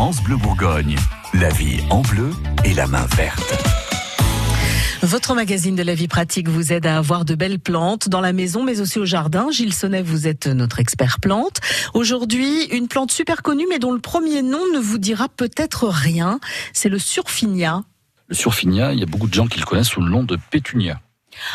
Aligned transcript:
France 0.00 0.22
Bleu 0.22 0.36
Bourgogne, 0.36 0.96
la 1.34 1.50
vie 1.50 1.82
en 1.90 2.00
bleu 2.00 2.30
et 2.64 2.72
la 2.72 2.86
main 2.86 3.04
verte. 3.18 3.54
Votre 5.02 5.34
magazine 5.34 5.76
de 5.76 5.82
la 5.82 5.94
vie 5.94 6.08
pratique 6.08 6.48
vous 6.48 6.72
aide 6.72 6.86
à 6.86 6.96
avoir 6.96 7.26
de 7.26 7.34
belles 7.34 7.58
plantes 7.58 8.08
dans 8.08 8.22
la 8.22 8.32
maison, 8.32 8.64
mais 8.64 8.80
aussi 8.80 8.98
au 8.98 9.04
jardin. 9.04 9.50
Gilles 9.50 9.74
Sonnet, 9.74 10.00
vous 10.00 10.26
êtes 10.26 10.46
notre 10.46 10.78
expert 10.78 11.20
plante. 11.20 11.60
Aujourd'hui, 11.92 12.64
une 12.72 12.88
plante 12.88 13.12
super 13.12 13.42
connue, 13.42 13.66
mais 13.68 13.78
dont 13.78 13.92
le 13.92 14.00
premier 14.00 14.40
nom 14.40 14.62
ne 14.72 14.78
vous 14.78 14.96
dira 14.96 15.28
peut-être 15.28 15.86
rien. 15.86 16.40
C'est 16.72 16.88
le 16.88 16.98
surfinia. 16.98 17.82
Le 18.28 18.34
surfinia, 18.34 18.94
il 18.94 19.00
y 19.00 19.02
a 19.02 19.06
beaucoup 19.06 19.28
de 19.28 19.34
gens 19.34 19.48
qui 19.48 19.60
le 19.60 19.66
connaissent 19.66 19.88
sous 19.88 20.00
le 20.00 20.08
nom 20.08 20.24
de 20.24 20.38
pétunia. 20.50 20.98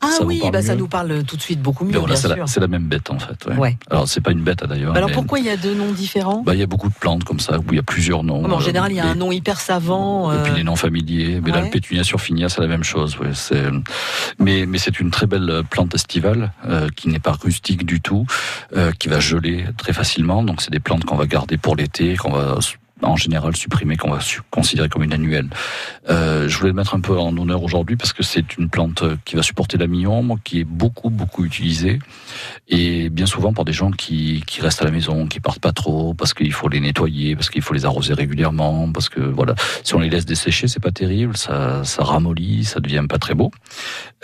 Ah 0.00 0.18
oui, 0.24 0.42
bah 0.52 0.62
ça 0.62 0.74
nous 0.74 0.88
parle 0.88 1.24
tout 1.24 1.36
de 1.36 1.42
suite 1.42 1.60
beaucoup 1.60 1.84
mieux. 1.84 2.00
C'est 2.46 2.60
la, 2.60 2.66
même 2.66 2.86
bête 2.86 3.10
en 3.10 3.18
fait. 3.18 3.46
Ouais. 3.56 3.76
Alors 3.90 4.08
c'est 4.08 4.20
pas 4.20 4.32
une 4.32 4.42
bête 4.42 4.64
d'ailleurs. 4.64 4.92
Bah 4.92 4.98
alors 4.98 5.12
pourquoi 5.12 5.38
il 5.38 5.46
y 5.46 5.50
a 5.50 5.56
deux 5.56 5.74
noms 5.74 5.92
différents? 5.92 6.42
Bah, 6.42 6.54
Il 6.54 6.60
y 6.60 6.62
a 6.62 6.66
beaucoup 6.66 6.88
de 6.88 6.94
plantes 6.94 7.24
comme 7.24 7.40
ça 7.40 7.58
où 7.58 7.64
il 7.70 7.76
y 7.76 7.78
a 7.78 7.82
plusieurs 7.82 8.24
noms. 8.24 8.44
en 8.44 8.60
général, 8.60 8.92
il 8.92 8.96
y 8.96 9.00
a 9.00 9.06
un 9.06 9.14
nom 9.14 9.32
hyper 9.32 9.60
savant. 9.60 10.32
Et 10.32 10.42
puis 10.42 10.52
les 10.54 10.60
euh, 10.60 10.64
noms 10.64 10.76
familiers. 10.76 11.40
Mais 11.42 11.52
là, 11.52 11.62
le 11.62 11.70
pétunia 11.70 12.04
surfinia, 12.04 12.48
c'est 12.48 12.60
la 12.60 12.68
même 12.68 12.84
chose. 12.84 13.16
Mais, 14.38 14.66
mais 14.66 14.78
c'est 14.78 15.00
une 15.00 15.10
très 15.10 15.26
belle 15.26 15.62
plante 15.68 15.94
estivale 15.94 16.52
euh, 16.66 16.88
qui 16.94 17.08
n'est 17.08 17.18
pas 17.18 17.32
rustique 17.32 17.86
du 17.86 18.00
tout, 18.00 18.26
euh, 18.76 18.92
qui 18.92 19.08
va 19.08 19.20
geler 19.20 19.66
très 19.76 19.92
facilement. 19.92 20.42
Donc 20.42 20.62
c'est 20.62 20.70
des 20.70 20.80
plantes 20.80 21.04
qu'on 21.04 21.16
va 21.16 21.26
garder 21.26 21.56
pour 21.56 21.76
l'été, 21.76 22.16
qu'on 22.16 22.32
va 22.32 22.58
en 23.02 23.16
général 23.16 23.54
supprimé, 23.56 23.96
qu'on 23.96 24.10
va 24.10 24.20
considérer 24.50 24.88
comme 24.88 25.02
une 25.02 25.12
annuelle. 25.12 25.48
Euh, 26.08 26.48
je 26.48 26.56
voulais 26.56 26.70
le 26.70 26.76
mettre 26.76 26.94
un 26.94 27.00
peu 27.00 27.18
en 27.18 27.36
honneur 27.36 27.62
aujourd'hui 27.62 27.96
parce 27.96 28.12
que 28.12 28.22
c'est 28.22 28.56
une 28.56 28.68
plante 28.68 29.04
qui 29.24 29.36
va 29.36 29.42
supporter 29.42 29.76
la 29.76 29.86
mi-ombre, 29.86 30.38
qui 30.44 30.60
est 30.60 30.64
beaucoup 30.64 31.10
beaucoup 31.10 31.44
utilisée 31.44 31.98
et 32.68 33.10
bien 33.10 33.26
souvent 33.26 33.52
par 33.52 33.64
des 33.64 33.72
gens 33.72 33.90
qui, 33.90 34.42
qui 34.46 34.60
restent 34.60 34.82
à 34.82 34.84
la 34.84 34.90
maison, 34.90 35.26
qui 35.26 35.40
partent 35.40 35.60
pas 35.60 35.72
trop 35.72 36.14
parce 36.14 36.34
qu'il 36.34 36.52
faut 36.52 36.68
les 36.68 36.80
nettoyer, 36.80 37.36
parce 37.36 37.50
qu'il 37.50 37.62
faut 37.62 37.74
les 37.74 37.84
arroser 37.84 38.14
régulièrement, 38.14 38.90
parce 38.92 39.08
que 39.08 39.20
voilà, 39.20 39.54
si 39.82 39.94
on 39.94 40.00
les 40.00 40.10
laisse 40.10 40.26
dessécher, 40.26 40.68
c'est 40.68 40.82
pas 40.82 40.90
terrible, 40.90 41.36
ça, 41.36 41.84
ça 41.84 42.02
ramollit, 42.02 42.64
ça 42.64 42.80
devient 42.80 43.04
pas 43.08 43.18
très 43.18 43.34
beau. 43.34 43.50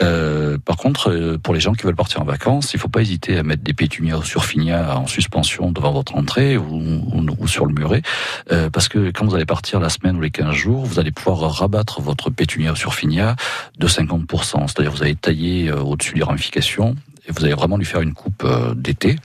Euh, 0.00 0.58
par 0.58 0.76
contre, 0.76 1.10
euh, 1.10 1.38
pour 1.38 1.54
les 1.54 1.60
gens 1.60 1.74
qui 1.74 1.84
veulent 1.84 1.94
partir 1.94 2.22
en 2.22 2.24
vacances, 2.24 2.72
il 2.74 2.80
faut 2.80 2.88
pas 2.88 3.02
hésiter 3.02 3.38
à 3.38 3.42
mettre 3.42 3.62
des 3.62 3.74
pétunias 3.74 4.16
ou 4.16 4.22
surfinia 4.22 4.98
en 4.98 5.06
suspension 5.06 5.70
devant 5.70 5.92
votre 5.92 6.16
entrée 6.16 6.56
ou, 6.56 6.64
ou, 6.64 7.26
ou 7.38 7.48
sur 7.48 7.66
le 7.66 7.74
muret. 7.74 8.02
Euh, 8.50 8.61
euh, 8.62 8.70
parce 8.70 8.88
que 8.88 9.10
quand 9.10 9.26
vous 9.26 9.34
allez 9.34 9.46
partir 9.46 9.80
la 9.80 9.88
semaine 9.88 10.16
ou 10.16 10.20
les 10.20 10.30
15 10.30 10.54
jours, 10.54 10.84
vous 10.84 10.98
allez 10.98 11.12
pouvoir 11.12 11.52
rabattre 11.52 12.00
votre 12.00 12.30
pétunia 12.30 12.74
sur 12.74 12.94
finia 12.94 13.36
de 13.78 13.86
50%. 13.86 14.68
C'est-à-dire 14.68 14.92
vous 14.92 15.02
allez 15.02 15.16
tailler 15.16 15.68
euh, 15.68 15.80
au-dessus 15.80 16.14
des 16.14 16.22
ramifications 16.22 16.96
et 17.26 17.32
vous 17.32 17.44
allez 17.44 17.54
vraiment 17.54 17.76
lui 17.76 17.84
faire 17.84 18.00
une 18.00 18.14
coupe 18.14 18.44
euh, 18.44 18.74
d'été. 18.74 19.16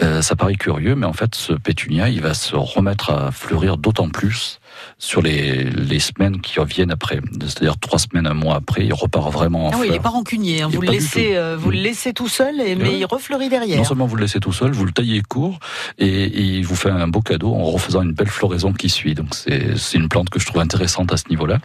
ça 0.00 0.34
paraît 0.34 0.54
curieux, 0.54 0.96
mais 0.96 1.06
en 1.06 1.12
fait, 1.12 1.34
ce 1.34 1.52
pétunia, 1.52 2.08
il 2.08 2.20
va 2.20 2.34
se 2.34 2.56
remettre 2.56 3.10
à 3.10 3.30
fleurir 3.30 3.76
d'autant 3.76 4.08
plus 4.08 4.58
sur 4.98 5.22
les, 5.22 5.64
les 5.64 5.98
semaines 5.98 6.40
qui 6.40 6.60
reviennent 6.60 6.90
après. 6.90 7.20
C'est-à-dire 7.40 7.78
trois 7.78 7.98
semaines, 7.98 8.26
un 8.26 8.34
mois 8.34 8.56
après, 8.56 8.84
il 8.84 8.92
repart 8.92 9.32
vraiment 9.32 9.66
en 9.66 9.70
ah 9.72 9.76
oui, 9.78 9.86
il 9.88 9.92
n'est 9.92 10.00
pas 10.00 10.10
rancunier. 10.10 10.62
Hein. 10.62 10.68
Vous, 10.70 10.80
le 10.80 10.90
laissez, 10.90 11.36
euh, 11.36 11.56
vous 11.58 11.70
le 11.70 11.78
laissez 11.78 12.12
tout 12.12 12.28
seul, 12.28 12.60
et, 12.60 12.74
mais 12.76 12.98
il 12.98 13.04
refleurit 13.04 13.48
derrière. 13.48 13.78
Non 13.78 13.84
seulement 13.84 14.06
vous 14.06 14.16
le 14.16 14.22
laissez 14.22 14.40
tout 14.40 14.52
seul, 14.52 14.72
vous 14.72 14.84
le 14.84 14.92
taillez 14.92 15.22
court 15.22 15.58
et, 15.98 16.24
il 16.42 16.66
vous 16.66 16.76
fait 16.76 16.90
un 16.90 17.08
beau 17.08 17.20
cadeau 17.20 17.54
en 17.54 17.64
refaisant 17.64 18.02
une 18.02 18.12
belle 18.12 18.28
floraison 18.28 18.72
qui 18.72 18.88
suit. 18.88 19.14
Donc 19.14 19.34
c'est 19.34 19.98
une 19.98 20.08
plante 20.08 20.30
que 20.30 20.38
je 20.38 20.46
trouve 20.46 20.60
intéressante 20.60 21.12
à 21.12 21.16
ce 21.16 21.28
niveau-là. 21.28 21.58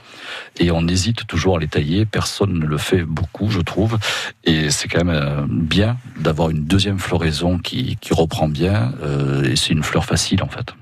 Et 0.59 0.71
on 0.71 0.88
hésite 0.88 1.27
toujours 1.27 1.58
à 1.58 1.59
les 1.59 1.67
tailler. 1.67 2.05
Personne 2.05 2.59
ne 2.59 2.66
le 2.66 2.77
fait 2.77 3.03
beaucoup, 3.03 3.49
je 3.49 3.59
trouve. 3.59 3.97
Et 4.44 4.69
c'est 4.69 4.88
quand 4.88 5.03
même 5.03 5.16
euh, 5.16 5.45
bien 5.47 5.97
d'avoir 6.19 6.49
une 6.49 6.66
deuxième 6.66 6.99
floraison 6.99 7.58
qui, 7.58 7.97
qui 8.02 8.14
reprend 8.14 8.47
bien. 8.47 8.94
Euh, 9.03 9.44
et 9.44 9.55
c'est 9.55 9.73
une 9.73 9.83
fleur 9.83 10.05
facile 10.05 10.44
en 10.44 10.49
fait. 10.49 10.73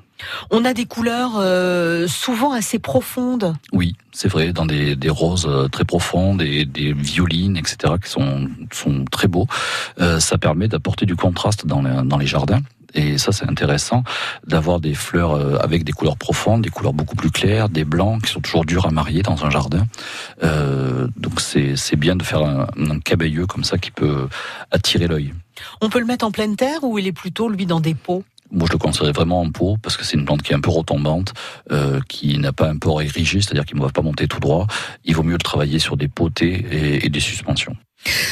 On 0.50 0.66
a 0.66 0.74
des 0.74 0.86
couleurs 0.86 1.34
euh, 1.38 2.08
souvent 2.08 2.52
assez 2.52 2.80
profondes. 2.80 3.56
Oui, 3.74 3.96
c'est 4.12 4.28
vrai, 4.28 4.54
dans 4.54 4.66
des, 4.66 4.98
roses 5.10 5.48
euh, 5.48 5.68
très 5.68 5.86
profondes 5.86 6.42
et 6.42 6.66
des 6.66 6.94
violines, 6.94 7.58
etc., 7.58 7.94
qui 8.04 8.10
sont, 8.10 8.48
sont 8.72 9.06
très 9.06 9.28
beaux. 9.28 9.48
Euh, 10.00 10.20
ça 10.20 10.38
permet 10.38 10.68
d'apporter 10.68 11.06
du 11.06 11.16
contraste 11.16 11.66
dans 11.66 11.82
les, 11.82 12.08
dans 12.08 12.18
les 12.18 12.28
jardins. 12.28 12.62
Et 12.98 13.18
ça, 13.18 13.34
c'est 13.34 13.50
intéressant 13.50 14.06
d'avoir 14.48 14.80
des 14.80 14.94
fleurs 14.94 15.62
avec 15.62 15.84
des 15.84 15.92
couleurs 15.92 16.16
profondes, 16.16 16.62
des 16.62 16.70
couleurs 16.70 16.94
beaucoup 16.94 17.18
plus 17.18 17.30
claires, 17.30 17.68
des 17.68 17.84
blancs 17.84 18.24
qui 18.24 18.32
sont 18.32 18.40
toujours 18.40 18.64
durs 18.64 18.86
à 18.86 18.92
marier 18.92 19.22
dans 19.22 19.44
un 19.44 19.50
jardin. 19.50 19.86
donc 20.42 21.42
c'est 21.42 21.96
bien 21.98 22.16
de 22.16 22.24
faire 22.24 22.42
un, 22.42 22.68
un 22.78 23.00
cabayeux 23.02 23.48
comme 23.48 23.66
ça 23.66 23.78
qui 23.78 23.92
peut 23.92 24.30
attirer 24.72 25.08
l'œil. 25.08 25.34
On 25.82 25.90
peut 25.90 26.00
le 26.00 26.06
mettre 26.06 26.24
en 26.24 26.32
pleine 26.32 26.56
terre 26.56 26.86
ou 26.86 26.98
il 26.98 27.06
est 27.06 27.12
plutôt, 27.12 27.50
lui, 27.50 27.66
dans 27.66 27.82
des 27.82 27.96
pots? 27.96 28.24
Moi, 28.52 28.68
je 28.68 28.74
le 28.74 28.78
conseillerais 28.78 29.12
vraiment 29.12 29.42
en 29.42 29.52
pot 29.52 29.78
parce 29.82 29.98
que 29.98 30.04
c'est 30.04 30.18
une 30.18 30.26
plante 30.26 30.42
qui 30.42 30.52
est 30.52 30.56
un 30.56 30.62
peu 30.62 30.70
retombante, 30.70 31.34
euh, 31.72 32.00
qui 32.08 32.38
n'a 32.38 32.54
pas 32.54 32.70
un 32.70 32.78
port 32.78 33.02
érigé, 33.02 33.42
c'est-à-dire 33.42 33.66
qu'il 33.66 33.78
ne 33.78 33.82
va 33.82 33.90
pas 33.90 34.02
monter 34.02 34.28
tout 34.28 34.40
droit. 34.40 34.68
Il 35.04 35.16
vaut 35.16 35.24
mieux 35.24 35.34
le 35.34 35.40
travailler 35.40 35.80
sur 35.80 35.98
des 35.98 36.08
potées 36.08 36.66
et, 36.72 37.06
et 37.06 37.10
des 37.10 37.20
suspensions. 37.20 37.76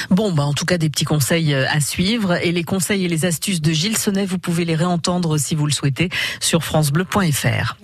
Bon, 0.10 0.32
bah 0.32 0.44
en 0.44 0.54
tout 0.54 0.66
cas 0.66 0.78
des 0.78 0.90
petits 0.90 1.06
conseils 1.06 1.54
euh, 1.54 1.66
à 1.70 1.80
suivre 1.80 2.36
et 2.46 2.52
les 2.52 2.64
conseils 2.64 3.06
et 3.06 3.08
les 3.08 3.26
astuces 3.26 3.62
de 3.62 3.72
Gilles 3.72 3.98
Sonnet, 3.98 4.26
vous 4.26 4.38
pouvez 4.38 4.66
les 4.66 4.76
réentendre 4.76 5.38
si 5.38 5.56
vous 5.56 5.66
le 5.66 5.72
souhaitez 5.72 6.10
sur 6.40 6.64
francebleu.fr. 6.64 7.78